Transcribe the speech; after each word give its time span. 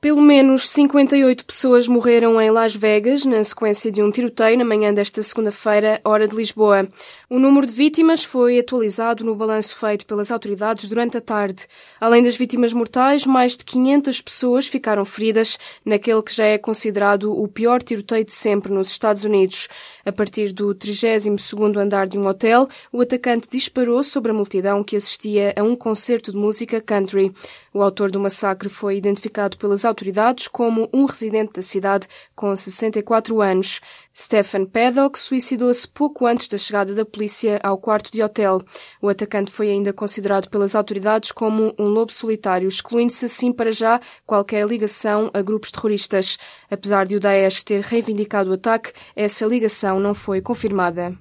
Pelo 0.00 0.22
menos 0.22 0.66
58 0.70 1.44
pessoas 1.44 1.86
morreram 1.86 2.40
em 2.40 2.50
Las 2.50 2.74
Vegas 2.74 3.26
na 3.26 3.44
sequência 3.44 3.92
de 3.92 4.02
um 4.02 4.10
tiroteio 4.10 4.56
na 4.56 4.64
manhã 4.64 4.94
desta 4.94 5.22
segunda-feira, 5.22 6.00
hora 6.02 6.26
de 6.26 6.34
Lisboa. 6.34 6.88
O 7.28 7.38
número 7.38 7.66
de 7.66 7.72
vítimas 7.74 8.24
foi 8.24 8.58
atualizado 8.58 9.22
no 9.22 9.36
balanço 9.36 9.76
feito 9.76 10.06
pelas 10.06 10.30
autoridades 10.30 10.88
durante 10.88 11.18
a 11.18 11.20
tarde. 11.20 11.66
Além 12.00 12.22
das 12.22 12.34
vítimas 12.34 12.72
mortais, 12.72 13.26
mais 13.26 13.58
de 13.58 13.64
500 13.66 14.22
pessoas 14.22 14.66
ficaram 14.66 15.04
feridas 15.04 15.58
naquele 15.84 16.22
que 16.22 16.34
já 16.34 16.46
é 16.46 16.56
considerado 16.56 17.38
o 17.38 17.46
pior 17.46 17.82
tiroteio 17.82 18.24
de 18.24 18.32
sempre 18.32 18.72
nos 18.72 18.88
Estados 18.88 19.22
Unidos. 19.24 19.68
A 20.04 20.10
partir 20.10 20.54
do 20.54 20.74
32º 20.74 21.76
andar 21.76 22.06
de 22.08 22.18
um 22.18 22.26
hotel, 22.26 22.70
o 22.90 23.02
atacante 23.02 23.48
disparou 23.50 24.02
sobre 24.02 24.32
a 24.32 24.34
multidão 24.34 24.82
que 24.82 24.96
assistia 24.96 25.52
a 25.54 25.62
um 25.62 25.76
concerto 25.76 26.32
de 26.32 26.38
música 26.38 26.80
country. 26.80 27.34
O 27.72 27.82
autor 27.82 28.10
do 28.10 28.18
massacre 28.18 28.68
foi 28.68 28.96
identificado 28.96 29.56
pelas 29.58 29.84
autoridades 29.90 30.48
como 30.48 30.88
um 30.92 31.04
residente 31.04 31.52
da 31.54 31.62
cidade 31.62 32.08
com 32.34 32.54
64 32.54 33.42
anos. 33.42 33.80
Stephen 34.16 34.66
Paddock 34.66 35.18
suicidou-se 35.18 35.86
pouco 35.86 36.26
antes 36.26 36.48
da 36.48 36.56
chegada 36.56 36.94
da 36.94 37.04
polícia 37.04 37.60
ao 37.62 37.76
quarto 37.76 38.10
de 38.10 38.22
hotel. 38.22 38.62
O 39.02 39.08
atacante 39.08 39.50
foi 39.50 39.70
ainda 39.70 39.92
considerado 39.92 40.48
pelas 40.48 40.74
autoridades 40.74 41.32
como 41.32 41.74
um 41.78 41.88
lobo 41.88 42.12
solitário, 42.12 42.68
excluindo-se 42.68 43.26
assim 43.26 43.52
para 43.52 43.70
já 43.70 44.00
qualquer 44.24 44.66
ligação 44.66 45.30
a 45.34 45.42
grupos 45.42 45.70
terroristas. 45.70 46.38
Apesar 46.70 47.06
de 47.06 47.16
o 47.16 47.20
Daesh 47.20 47.62
ter 47.62 47.82
reivindicado 47.82 48.50
o 48.50 48.54
ataque, 48.54 48.92
essa 49.14 49.44
ligação 49.44 50.00
não 50.00 50.14
foi 50.14 50.40
confirmada. 50.40 51.18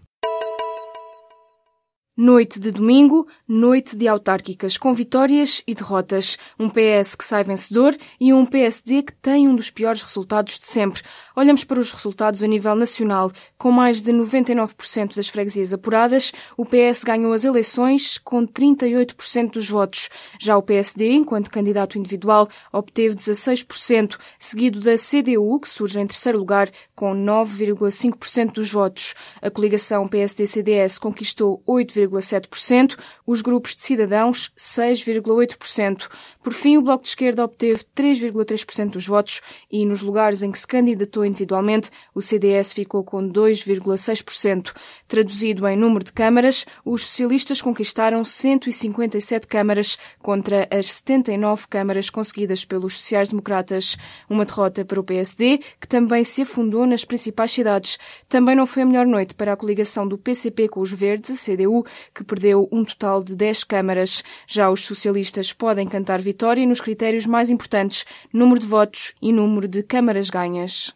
Noite 2.21 2.59
de 2.59 2.69
domingo, 2.69 3.25
noite 3.47 3.95
de 3.95 4.05
autárquicas, 4.05 4.77
com 4.77 4.93
vitórias 4.93 5.63
e 5.65 5.73
derrotas. 5.73 6.37
Um 6.59 6.69
PS 6.69 7.15
que 7.15 7.23
sai 7.23 7.45
vencedor 7.45 7.95
e 8.19 8.33
um 8.33 8.45
PSD 8.45 9.03
que 9.03 9.13
tem 9.13 9.47
um 9.47 9.55
dos 9.55 9.69
piores 9.71 10.01
resultados 10.01 10.59
de 10.59 10.67
sempre. 10.67 11.01
Olhamos 11.33 11.63
para 11.63 11.79
os 11.79 11.93
resultados 11.93 12.43
a 12.43 12.47
nível 12.47 12.75
nacional. 12.75 13.31
Com 13.57 13.71
mais 13.71 14.01
de 14.01 14.11
99% 14.11 15.15
das 15.15 15.29
freguesias 15.29 15.73
apuradas, 15.73 16.33
o 16.57 16.65
PS 16.65 17.05
ganhou 17.05 17.31
as 17.31 17.45
eleições 17.45 18.17
com 18.17 18.45
38% 18.45 19.51
dos 19.51 19.69
votos. 19.69 20.09
Já 20.41 20.57
o 20.57 20.61
PSD, 20.61 21.11
enquanto 21.11 21.49
candidato 21.49 21.97
individual, 21.97 22.49
obteve 22.73 23.15
16%, 23.15 24.17
seguido 24.37 24.81
da 24.81 24.95
CDU, 24.95 25.57
que 25.61 25.69
surge 25.69 26.01
em 26.01 26.07
terceiro 26.07 26.37
lugar, 26.37 26.69
com 26.93 27.13
9,5% 27.13 28.55
dos 28.55 28.69
votos. 28.69 29.15
A 29.41 29.49
coligação 29.49 30.05
PSD-CDS 30.05 30.99
conquistou 30.99 31.63
8, 31.65 32.08
6,7%, 32.09 32.97
os 33.25 33.41
grupos 33.41 33.75
de 33.75 33.83
cidadãos 33.83 34.51
6,8%. 34.57 36.07
Por 36.43 36.53
fim, 36.53 36.77
o 36.77 36.81
Bloco 36.81 37.03
de 37.03 37.09
Esquerda 37.09 37.43
obteve 37.43 37.83
3,3% 37.95 38.91
dos 38.91 39.07
votos 39.07 39.41
e 39.71 39.85
nos 39.85 40.01
lugares 40.01 40.41
em 40.41 40.51
que 40.51 40.59
se 40.59 40.67
candidatou 40.67 41.25
individualmente, 41.25 41.91
o 42.13 42.21
CDS 42.21 42.73
ficou 42.73 43.03
com 43.03 43.29
2,6%. 43.29 44.73
Traduzido 45.07 45.67
em 45.67 45.77
número 45.77 46.03
de 46.03 46.11
câmaras, 46.11 46.65
os 46.83 47.03
socialistas 47.03 47.61
conquistaram 47.61 48.23
157 48.23 49.47
câmaras 49.47 49.97
contra 50.21 50.67
as 50.71 50.93
79 50.93 51.67
câmaras 51.67 52.09
conseguidas 52.09 52.65
pelos 52.65 52.97
sociais-democratas. 52.99 53.97
Uma 54.29 54.45
derrota 54.45 54.83
para 54.85 54.99
o 54.99 55.03
PSD, 55.03 55.59
que 55.79 55.87
também 55.87 56.23
se 56.23 56.41
afundou 56.41 56.85
nas 56.85 57.05
principais 57.05 57.51
cidades. 57.51 57.97
Também 58.27 58.55
não 58.55 58.65
foi 58.65 58.83
a 58.83 58.85
melhor 58.85 59.05
noite 59.05 59.35
para 59.35 59.53
a 59.53 59.57
coligação 59.57 60.07
do 60.07 60.17
PCP 60.17 60.67
com 60.67 60.79
os 60.79 60.91
Verdes, 60.91 61.31
a 61.31 61.35
CDU, 61.35 61.85
que 62.13 62.23
perdeu 62.23 62.67
um 62.71 62.83
total 62.83 63.23
de 63.23 63.35
10 63.35 63.63
câmaras. 63.63 64.23
Já 64.47 64.69
os 64.69 64.81
socialistas 64.81 65.53
podem 65.53 65.87
cantar 65.87 66.21
vitória 66.21 66.65
nos 66.65 66.81
critérios 66.81 67.25
mais 67.25 67.49
importantes, 67.49 68.05
número 68.33 68.59
de 68.59 68.67
votos 68.67 69.13
e 69.21 69.31
número 69.31 69.67
de 69.67 69.83
câmaras 69.83 70.29
ganhas. 70.29 70.93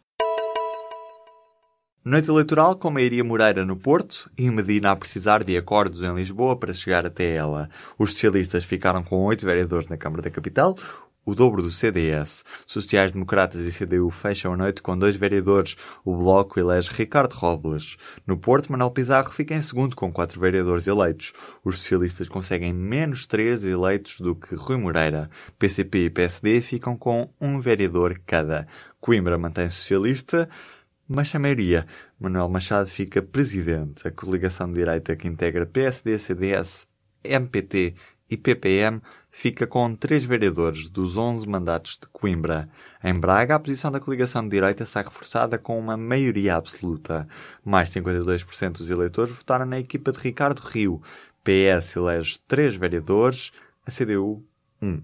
Noite 2.06 2.30
eleitoral 2.30 2.76
com 2.76 2.90
Maioria 2.90 3.24
Moreira 3.24 3.64
no 3.64 3.78
Porto 3.78 4.30
e 4.38 4.50
Medina 4.50 4.92
a 4.92 4.96
precisar 4.96 5.42
de 5.42 5.56
acordos 5.56 6.04
em 6.04 6.14
Lisboa 6.14 6.58
para 6.58 6.74
chegar 6.74 7.06
até 7.06 7.34
ela. 7.34 7.70
Os 7.98 8.12
socialistas 8.12 8.66
ficaram 8.66 9.02
com 9.02 9.24
oito 9.24 9.46
vereadores 9.46 9.88
na 9.88 9.96
Câmara 9.96 10.22
da 10.22 10.30
Capital, 10.30 10.76
o 11.26 11.34
dobro 11.34 11.62
do 11.62 11.72
CDS. 11.72 12.44
Sociais-Democratas 12.66 13.62
e 13.62 13.72
CDU 13.72 14.10
fecham 14.10 14.54
a 14.54 14.58
noite 14.58 14.82
com 14.82 14.98
dois 14.98 15.16
vereadores. 15.16 15.76
O 16.04 16.16
Bloco 16.16 16.60
elege 16.60 16.90
Ricardo 16.92 17.34
Robles. 17.34 17.98
No 18.26 18.38
Porto, 18.38 18.72
Manuel 18.72 18.92
Pizarro 18.92 19.32
fica 19.32 19.54
em 19.54 19.62
segundo 19.62 19.96
com 19.96 20.12
quatro 20.12 20.40
vereadores 20.40 20.88
eleitos. 20.88 21.34
Os 21.64 21.78
socialistas 21.78 22.28
conseguem 22.28 22.74
menos 22.74 23.26
três 23.26 23.64
eleitos 23.64 24.20
do 24.20 24.36
que 24.36 24.56
Rui 24.56 24.78
Moreira. 24.78 25.30
PCP 25.58 26.06
e 26.06 26.10
PSD 26.10 26.62
ficam 26.62 26.98
com 26.98 27.30
um 27.40 27.60
vereador 27.60 28.20
cada. 28.26 28.68
Coimbra 29.00 29.38
mantém 29.38 29.70
socialista 29.70 30.50
mas 31.08 31.34
a 31.36 31.40
maioria. 31.40 31.86
Manuel 32.20 32.50
Machado 32.50 32.90
fica 32.90 33.22
presidente. 33.22 34.08
A 34.08 34.12
coligação 34.12 34.68
de 34.68 34.76
direita 34.76 35.16
que 35.16 35.28
integra 35.28 35.66
PSD, 35.66 36.18
CDS, 36.18 36.88
MPT 37.24 37.96
e 38.34 38.38
PPM 38.38 39.00
fica 39.32 39.66
com 39.66 39.96
três 39.96 40.24
vereadores 40.24 40.90
dos 40.90 41.18
11 41.18 41.48
mandatos 41.48 41.98
de 42.02 42.08
Coimbra. 42.08 42.68
Em 43.04 43.14
Braga, 43.14 43.56
a 43.56 43.60
posição 43.60 43.92
da 43.92 44.00
coligação 44.00 44.44
de 44.44 44.50
direita 44.50 44.86
sai 44.86 45.04
reforçada 45.04 45.58
com 45.58 45.78
uma 45.78 45.96
maioria 45.96 46.56
absoluta. 46.56 47.28
Mais 47.64 47.90
de 47.90 48.02
52% 48.02 48.72
dos 48.72 48.90
eleitores 48.90 49.34
votaram 49.34 49.66
na 49.66 49.80
equipa 49.80 50.12
de 50.12 50.20
Ricardo 50.20 50.60
Rio. 50.60 51.02
PS 51.44 51.96
elege 51.96 52.40
três 52.48 52.76
vereadores, 52.76 53.52
a 53.86 53.92
CDU, 53.92 54.44
um. 54.82 55.02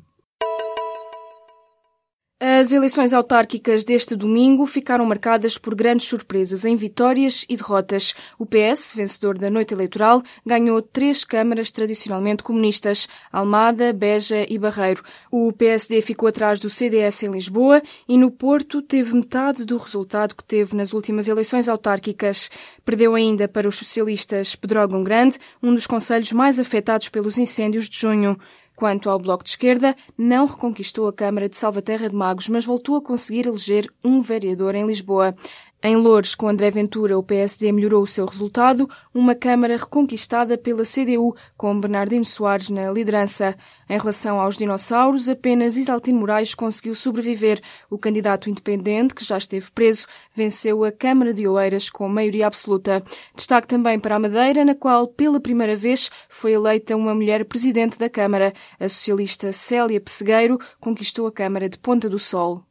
As 2.42 2.72
eleições 2.72 3.12
autárquicas 3.12 3.84
deste 3.84 4.16
domingo 4.16 4.66
ficaram 4.66 5.06
marcadas 5.06 5.58
por 5.58 5.76
grandes 5.76 6.08
surpresas 6.08 6.64
em 6.64 6.74
vitórias 6.74 7.46
e 7.50 7.58
derrotas. 7.58 8.16
O 8.38 8.46
PS, 8.46 8.94
vencedor 8.96 9.38
da 9.38 9.50
noite 9.50 9.74
eleitoral, 9.74 10.24
ganhou 10.46 10.82
três 10.82 11.26
câmaras 11.26 11.70
tradicionalmente 11.70 12.42
comunistas, 12.42 13.10
Almada, 13.30 13.92
Beja 13.92 14.46
e 14.50 14.58
Barreiro. 14.58 15.04
O 15.30 15.52
PSD 15.52 16.02
ficou 16.02 16.30
atrás 16.30 16.62
do 16.62 16.70
CDS 16.70 17.24
em 17.24 17.32
Lisboa 17.32 17.82
e 18.08 18.18
no 18.18 18.32
Porto 18.32 18.82
teve 18.82 19.14
metade 19.14 19.66
do 19.66 19.76
resultado 19.76 20.34
que 20.34 20.44
teve 20.46 20.78
nas 20.78 20.94
últimas 20.94 21.28
eleições 21.28 21.68
autárquicas. 21.68 22.50
Perdeu 22.86 23.16
ainda 23.16 23.50
para 23.50 23.68
os 23.68 23.76
socialistas 23.76 24.56
Pedrógão 24.56 25.04
Grande, 25.04 25.38
um 25.62 25.76
dos 25.76 25.86
conselhos 25.86 26.32
mais 26.32 26.58
afetados 26.58 27.10
pelos 27.10 27.38
incêndios 27.38 27.90
de 27.90 28.00
junho. 28.00 28.40
Quanto 28.80 29.10
ao 29.10 29.20
Bloco 29.20 29.44
de 29.44 29.50
Esquerda, 29.50 29.94
não 30.18 30.46
reconquistou 30.46 31.06
a 31.06 31.12
Câmara 31.12 31.50
de 31.50 31.58
Salvaterra 31.58 32.08
de 32.08 32.16
Magos, 32.16 32.48
mas 32.48 32.64
voltou 32.64 32.96
a 32.96 33.02
conseguir 33.02 33.46
eleger 33.46 33.92
um 34.06 34.22
vereador 34.22 34.74
em 34.74 34.88
Lisboa. 34.88 35.36
Em 35.82 35.96
Loures, 35.96 36.36
com 36.36 36.50
André 36.50 36.70
Ventura, 36.70 37.18
o 37.18 37.24
PSD 37.24 37.72
melhorou 37.72 38.04
o 38.04 38.08
seu 38.08 38.26
resultado, 38.26 38.90
uma 39.14 39.34
Câmara 39.34 39.78
reconquistada 39.78 40.58
pela 40.58 40.84
CDU, 40.84 41.34
com 41.56 41.80
Bernardino 41.80 42.26
Soares 42.26 42.70
na 42.70 42.92
liderança. 42.92 43.56
Em 43.90 43.98
relação 43.98 44.42
aos 44.42 44.58
dinossauros, 44.58 45.30
apenas 45.30 45.78
Isaltino 45.78 46.20
Moraes 46.20 46.54
conseguiu 46.54 46.94
sobreviver. 46.94 47.62
O 47.90 47.98
candidato 47.98 48.50
independente, 48.50 49.16
que 49.16 49.24
já 49.24 49.38
esteve 49.38 49.72
preso, 49.72 50.06
venceu 50.36 50.84
a 50.84 50.92
Câmara 50.92 51.34
de 51.34 51.48
Oeiras 51.48 51.90
com 51.90 52.10
maioria 52.10 52.48
absoluta. 52.48 53.02
Destaque 53.34 53.66
também 53.66 53.98
para 53.98 54.18
a 54.18 54.20
Madeira, 54.20 54.66
na 54.66 54.76
qual, 54.76 55.08
pela 55.08 55.40
primeira 55.40 55.78
vez, 55.78 56.12
foi 56.28 56.52
eleita 56.52 56.94
uma 56.94 57.16
mulher 57.16 57.46
presidente 57.46 57.98
da 57.98 58.10
Câmara. 58.10 58.54
A 58.78 58.90
socialista 58.90 59.54
Célia 59.54 60.02
Pessegueiro 60.02 60.60
conquistou 60.82 61.26
a 61.26 61.32
Câmara 61.32 61.70
de 61.70 61.80
Ponta 61.80 62.10
do 62.10 62.20
Sol. 62.20 62.69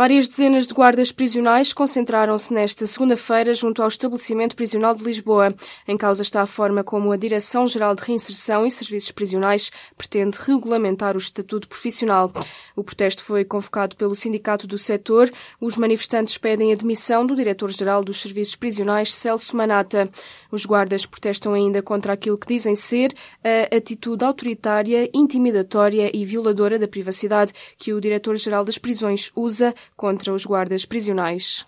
Várias 0.00 0.30
dezenas 0.30 0.66
de 0.66 0.72
guardas 0.72 1.12
prisionais 1.12 1.74
concentraram-se 1.74 2.54
nesta 2.54 2.86
segunda-feira 2.86 3.52
junto 3.52 3.82
ao 3.82 3.88
estabelecimento 3.88 4.56
prisional 4.56 4.94
de 4.94 5.04
Lisboa. 5.04 5.54
Em 5.86 5.94
causa 5.94 6.22
está 6.22 6.40
a 6.40 6.46
forma 6.46 6.82
como 6.82 7.12
a 7.12 7.18
Direção-Geral 7.18 7.94
de 7.94 8.00
Reinserção 8.04 8.64
e 8.64 8.70
Serviços 8.70 9.10
Prisionais 9.10 9.70
pretende 9.98 10.38
regulamentar 10.40 11.16
o 11.16 11.18
estatuto 11.18 11.68
profissional. 11.68 12.32
O 12.74 12.82
protesto 12.82 13.22
foi 13.22 13.44
convocado 13.44 13.94
pelo 13.94 14.16
Sindicato 14.16 14.66
do 14.66 14.78
Setor. 14.78 15.30
Os 15.60 15.76
manifestantes 15.76 16.38
pedem 16.38 16.72
a 16.72 16.76
demissão 16.76 17.26
do 17.26 17.36
Diretor-Geral 17.36 18.02
dos 18.02 18.22
Serviços 18.22 18.56
Prisionais, 18.56 19.14
Celso 19.14 19.54
Manata. 19.54 20.08
Os 20.50 20.64
guardas 20.64 21.04
protestam 21.04 21.52
ainda 21.52 21.82
contra 21.82 22.14
aquilo 22.14 22.38
que 22.38 22.46
dizem 22.46 22.74
ser 22.74 23.12
a 23.44 23.76
atitude 23.76 24.24
autoritária, 24.24 25.10
intimidatória 25.12 26.10
e 26.16 26.24
violadora 26.24 26.78
da 26.78 26.88
privacidade 26.88 27.52
que 27.76 27.92
o 27.92 28.00
Diretor-Geral 28.00 28.64
das 28.64 28.78
Prisões 28.78 29.30
usa 29.36 29.74
contra 29.96 30.32
os 30.32 30.44
guardas 30.44 30.84
prisionais. 30.84 31.66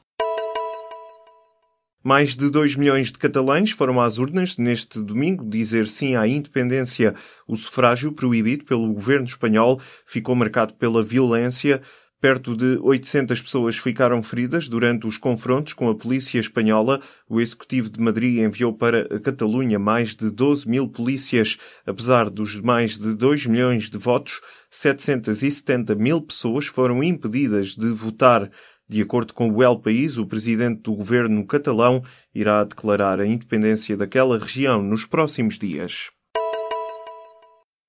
Mais 2.04 2.36
de 2.36 2.50
2 2.50 2.74
milhões 2.74 3.12
de 3.12 3.18
catalães 3.18 3.70
foram 3.70 4.00
às 4.00 4.18
urnas 4.18 4.58
neste 4.58 4.98
domingo 5.00 5.48
dizer 5.48 5.86
sim 5.86 6.16
à 6.16 6.26
independência. 6.26 7.14
O 7.46 7.56
sufrágio 7.56 8.10
proibido 8.12 8.64
pelo 8.64 8.92
governo 8.92 9.26
espanhol 9.26 9.80
ficou 10.04 10.34
marcado 10.34 10.74
pela 10.74 11.00
violência. 11.00 11.80
Perto 12.22 12.56
de 12.56 12.78
800 12.80 13.42
pessoas 13.42 13.76
ficaram 13.76 14.22
feridas 14.22 14.68
durante 14.68 15.08
os 15.08 15.18
confrontos 15.18 15.72
com 15.72 15.90
a 15.90 15.94
polícia 15.96 16.38
espanhola. 16.38 17.02
O 17.28 17.40
Executivo 17.40 17.90
de 17.90 18.00
Madrid 18.00 18.38
enviou 18.38 18.72
para 18.72 19.12
a 19.12 19.18
Catalunha 19.18 19.76
mais 19.76 20.14
de 20.14 20.30
12 20.30 20.68
mil 20.68 20.86
polícias. 20.86 21.58
Apesar 21.84 22.30
dos 22.30 22.60
mais 22.60 22.96
de 22.96 23.16
2 23.16 23.46
milhões 23.46 23.90
de 23.90 23.98
votos, 23.98 24.40
770 24.70 25.96
mil 25.96 26.22
pessoas 26.22 26.66
foram 26.66 27.02
impedidas 27.02 27.74
de 27.74 27.88
votar. 27.88 28.48
De 28.88 29.02
acordo 29.02 29.34
com 29.34 29.50
o 29.50 29.60
El 29.60 29.80
País, 29.80 30.16
o 30.16 30.24
presidente 30.24 30.82
do 30.82 30.94
governo 30.94 31.44
catalão 31.44 32.04
irá 32.32 32.62
declarar 32.62 33.20
a 33.20 33.26
independência 33.26 33.96
daquela 33.96 34.38
região 34.38 34.80
nos 34.80 35.04
próximos 35.04 35.58
dias. 35.58 36.12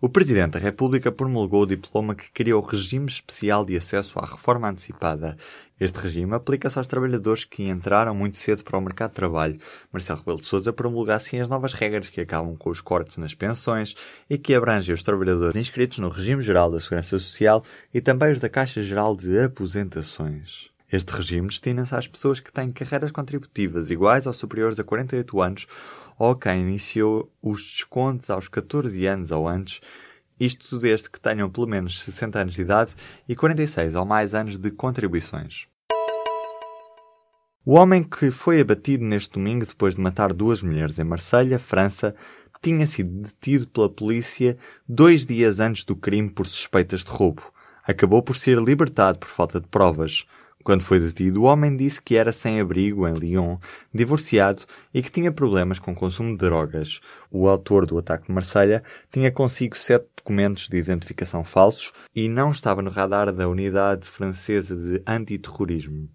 O 0.06 0.10
Presidente 0.10 0.52
da 0.52 0.60
República 0.60 1.14
promulgou 1.14 1.62
o 1.62 1.66
diploma 1.66 2.14
que 2.14 2.30
cria 2.30 2.58
o 2.58 2.60
regime 2.60 3.06
especial 3.06 3.64
de 3.64 3.78
acesso 3.78 4.20
à 4.20 4.26
reforma 4.26 4.70
antecipada. 4.70 5.38
Este 5.80 5.98
regime 5.98 6.36
aplica-se 6.36 6.78
aos 6.78 6.88
trabalhadores 6.88 7.46
que 7.46 7.70
entraram 7.70 8.14
muito 8.14 8.36
cedo 8.36 8.66
para 8.66 8.78
o 8.78 8.82
mercado 8.82 9.12
de 9.12 9.16
trabalho. 9.16 9.58
Marcelo 9.94 10.20
Rebelo 10.20 10.42
de 10.42 10.46
Sousa 10.46 10.74
promulga 10.74 11.16
assim 11.16 11.40
as 11.40 11.48
novas 11.48 11.72
regras 11.72 12.10
que 12.10 12.20
acabam 12.20 12.58
com 12.58 12.70
os 12.70 12.82
cortes 12.82 13.16
nas 13.16 13.34
pensões 13.34 13.96
e 14.30 14.38
que 14.38 14.54
abrangem 14.54 14.94
os 14.94 15.04
trabalhadores 15.04 15.56
inscritos 15.56 16.00
no 16.00 16.10
regime 16.10 16.44
geral 16.44 16.70
da 16.70 16.82
Segurança 16.82 17.18
Social 17.18 17.64
e 17.94 18.02
também 18.02 18.34
os 18.34 18.42
da 18.42 18.50
Caixa 18.50 18.82
Geral 18.82 19.16
de 19.16 19.40
Aposentações. 19.40 20.70
Este 20.92 21.12
regime 21.12 21.48
destina-se 21.48 21.96
às 21.96 22.08
pessoas 22.08 22.40
que 22.42 22.52
têm 22.52 22.72
carreiras 22.72 23.10
contributivas 23.10 23.90
iguais 23.90 24.28
ou 24.28 24.34
superiores 24.34 24.80
a 24.80 24.84
48 24.84 25.42
anos 25.42 25.66
ou 26.18 26.36
quem 26.36 26.62
iniciou 26.62 27.32
os 27.42 27.62
descontos 27.62 28.30
aos 28.30 28.48
14 28.48 29.06
anos 29.06 29.32
ou 29.32 29.48
antes, 29.48 29.82
isto 30.40 30.80
desde 30.80 31.10
que 31.10 31.20
tenham 31.20 31.50
pelo 31.50 31.68
menos 31.68 32.02
60 32.04 32.40
anos 32.40 32.54
de 32.56 32.62
idade 32.62 32.94
e 33.28 33.36
46 33.36 33.96
ou 33.96 34.06
mais 34.06 34.34
anos 34.36 34.58
de 34.58 34.72
contribuições. 34.72 35.68
O 37.66 37.76
homem 37.76 38.04
que 38.04 38.30
foi 38.30 38.60
abatido 38.60 39.06
neste 39.06 39.34
domingo 39.34 39.66
depois 39.66 39.96
de 39.96 40.02
matar 40.02 40.34
duas 40.34 40.62
mulheres 40.62 41.00
em 41.00 41.04
Marselha, 41.06 41.58
França, 41.58 42.14
tinha 42.64 42.88
sido 42.88 43.22
detido 43.22 43.68
pela 43.68 43.90
polícia 43.90 44.58
dois 44.88 45.26
dias 45.26 45.60
antes 45.60 45.84
do 45.84 45.98
crime 45.98 46.30
por 46.30 46.48
suspeitas 46.48 47.04
de 47.04 47.12
roubo. 47.12 47.44
Acabou 47.86 48.24
por 48.24 48.38
ser 48.38 48.58
libertado 48.58 49.20
por 49.20 49.28
falta 49.28 49.60
de 49.60 49.68
provas. 49.68 50.26
Quando 50.64 50.82
foi 50.82 51.00
detido, 51.00 51.42
o 51.42 51.46
homem 51.46 51.76
disse 51.76 52.02
que 52.02 52.16
era 52.16 52.32
sem-abrigo 52.32 53.06
em 53.06 53.14
Lyon, 53.14 53.58
divorciado 53.94 54.64
e 54.94 55.02
que 55.04 55.12
tinha 55.12 55.32
problemas 55.32 55.78
com 55.78 55.94
consumo 55.94 56.32
de 56.32 56.38
drogas. 56.38 57.02
O 57.30 57.50
autor 57.50 57.86
do 57.86 57.98
ataque 57.98 58.28
de 58.28 58.32
Marselha 58.32 58.82
tinha 59.12 59.30
consigo 59.30 59.76
sete 59.76 60.08
documentos 60.16 60.70
de 60.70 60.78
identificação 60.78 61.44
falsos 61.44 61.92
e 62.16 62.30
não 62.30 62.50
estava 62.50 62.82
no 62.82 62.90
radar 62.90 63.34
da 63.34 63.50
unidade 63.50 64.08
francesa 64.10 64.76
de 64.76 65.04
antiterrorismo. 65.06 66.10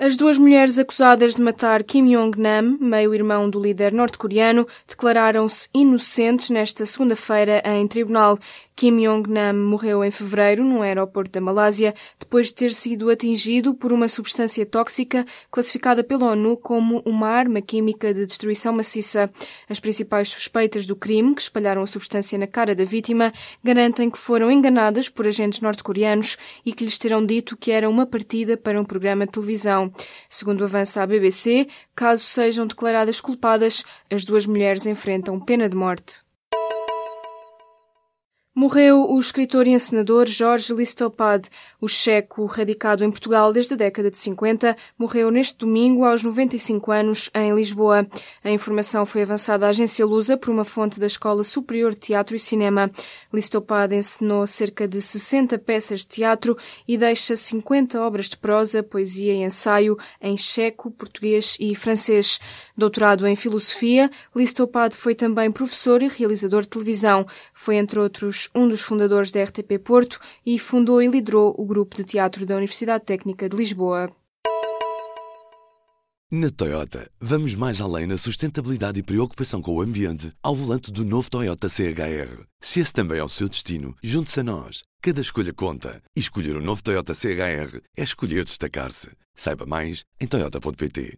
As 0.00 0.16
duas 0.16 0.38
mulheres 0.38 0.78
acusadas 0.78 1.34
de 1.34 1.42
matar 1.42 1.82
Kim 1.82 2.04
Jong-nam, 2.04 2.78
meio-irmão 2.80 3.50
do 3.50 3.60
líder 3.60 3.92
norte-coreano, 3.92 4.64
declararam-se 4.86 5.68
inocentes 5.74 6.50
nesta 6.50 6.86
segunda-feira 6.86 7.60
em 7.64 7.84
tribunal. 7.88 8.38
Kim 8.78 8.96
Jong-nam 9.02 9.54
morreu 9.54 10.04
em 10.04 10.10
fevereiro 10.12 10.62
no 10.62 10.82
aeroporto 10.82 11.32
da 11.32 11.40
Malásia 11.40 11.92
depois 12.16 12.46
de 12.46 12.54
ter 12.54 12.72
sido 12.72 13.10
atingido 13.10 13.74
por 13.74 13.92
uma 13.92 14.08
substância 14.08 14.64
tóxica 14.64 15.26
classificada 15.50 16.04
pela 16.04 16.26
ONU 16.30 16.56
como 16.56 17.02
uma 17.04 17.26
arma 17.26 17.60
química 17.60 18.14
de 18.14 18.24
destruição 18.24 18.72
maciça. 18.72 19.28
As 19.68 19.80
principais 19.80 20.28
suspeitas 20.28 20.86
do 20.86 20.94
crime, 20.94 21.34
que 21.34 21.40
espalharam 21.40 21.82
a 21.82 21.88
substância 21.88 22.38
na 22.38 22.46
cara 22.46 22.72
da 22.72 22.84
vítima, 22.84 23.32
garantem 23.64 24.08
que 24.08 24.16
foram 24.16 24.48
enganadas 24.48 25.08
por 25.08 25.26
agentes 25.26 25.60
norte-coreanos 25.60 26.36
e 26.64 26.72
que 26.72 26.84
lhes 26.84 26.96
terão 26.96 27.26
dito 27.26 27.56
que 27.56 27.72
era 27.72 27.90
uma 27.90 28.06
partida 28.06 28.56
para 28.56 28.80
um 28.80 28.84
programa 28.84 29.26
de 29.26 29.32
televisão. 29.32 29.92
Segundo 30.28 30.62
avança 30.62 31.02
a 31.02 31.06
BBC, 31.08 31.66
caso 31.96 32.22
sejam 32.22 32.64
declaradas 32.64 33.20
culpadas, 33.20 33.82
as 34.08 34.24
duas 34.24 34.46
mulheres 34.46 34.86
enfrentam 34.86 35.40
pena 35.40 35.68
de 35.68 35.76
morte. 35.76 36.27
Morreu 38.58 39.08
o 39.08 39.20
escritor 39.20 39.68
e 39.68 39.70
encenador 39.70 40.26
Jorge 40.26 40.74
Listopad, 40.74 41.48
o 41.80 41.86
checo 41.86 42.44
radicado 42.44 43.04
em 43.04 43.10
Portugal 43.12 43.52
desde 43.52 43.74
a 43.74 43.76
década 43.76 44.10
de 44.10 44.18
50, 44.18 44.76
morreu 44.98 45.30
neste 45.30 45.58
domingo 45.58 46.04
aos 46.04 46.24
95 46.24 46.90
anos 46.90 47.30
em 47.36 47.54
Lisboa. 47.54 48.04
A 48.42 48.50
informação 48.50 49.06
foi 49.06 49.22
avançada 49.22 49.64
à 49.64 49.68
agência 49.68 50.04
Lusa 50.04 50.36
por 50.36 50.50
uma 50.50 50.64
fonte 50.64 50.98
da 50.98 51.06
Escola 51.06 51.44
Superior 51.44 51.92
de 51.92 52.00
Teatro 52.00 52.34
e 52.34 52.40
Cinema. 52.40 52.90
Listopad 53.32 53.94
encenou 53.94 54.44
cerca 54.44 54.88
de 54.88 55.00
60 55.00 55.56
peças 55.60 56.00
de 56.00 56.08
teatro 56.08 56.58
e 56.88 56.98
deixa 56.98 57.36
50 57.36 58.00
obras 58.00 58.28
de 58.28 58.36
prosa, 58.36 58.82
poesia 58.82 59.34
e 59.34 59.44
ensaio 59.44 59.96
em 60.20 60.36
checo, 60.36 60.90
português 60.90 61.56
e 61.60 61.76
francês. 61.76 62.40
Doutorado 62.76 63.24
em 63.24 63.36
filosofia, 63.36 64.10
Listopad 64.34 64.96
foi 64.96 65.14
também 65.14 65.48
professor 65.48 66.02
e 66.02 66.08
realizador 66.08 66.62
de 66.62 66.70
televisão. 66.70 67.24
Foi, 67.54 67.76
entre 67.76 68.00
outros, 68.00 68.47
um 68.54 68.68
dos 68.68 68.80
fundadores 68.80 69.30
da 69.30 69.42
RTP 69.42 69.78
Porto 69.82 70.18
e 70.44 70.58
fundou 70.58 71.02
e 71.02 71.08
liderou 71.08 71.54
o 71.58 71.64
grupo 71.64 71.96
de 71.96 72.04
teatro 72.04 72.44
da 72.44 72.56
Universidade 72.56 73.04
Técnica 73.04 73.48
de 73.48 73.56
Lisboa. 73.56 74.10
Na 76.30 76.50
Toyota, 76.50 77.10
vamos 77.18 77.54
mais 77.54 77.80
além 77.80 78.06
na 78.06 78.18
sustentabilidade 78.18 79.00
e 79.00 79.02
preocupação 79.02 79.62
com 79.62 79.72
o 79.74 79.80
ambiente 79.80 80.30
ao 80.42 80.54
volante 80.54 80.92
do 80.92 81.02
novo 81.02 81.30
Toyota 81.30 81.70
CHR. 81.70 82.44
Se 82.60 82.80
esse 82.80 82.92
também 82.92 83.18
é 83.18 83.24
o 83.24 83.28
seu 83.30 83.48
destino, 83.48 83.96
junte-se 84.02 84.40
a 84.40 84.44
nós. 84.44 84.82
Cada 85.00 85.22
escolha 85.22 85.54
conta. 85.54 86.02
E 86.14 86.20
escolher 86.20 86.54
o 86.54 86.58
um 86.58 86.62
novo 86.62 86.82
Toyota 86.82 87.14
CHR 87.14 87.80
é 87.96 88.02
escolher 88.02 88.44
destacar-se. 88.44 89.08
Saiba 89.34 89.64
mais 89.64 90.04
em 90.20 90.26
Toyota.pt. 90.26 91.16